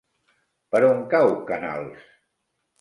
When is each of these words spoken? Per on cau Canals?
Per 0.77 0.81
on 0.87 1.05
cau 1.13 1.31
Canals? 1.53 2.11